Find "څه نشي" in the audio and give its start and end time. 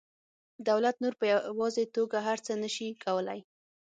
2.45-2.87